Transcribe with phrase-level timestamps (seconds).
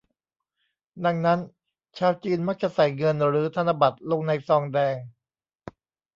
[1.05, 1.39] ดังนั้น
[1.97, 4.95] ชาวจีนมักจะใส่เงิน หรือธนบัตรลงในซองแดง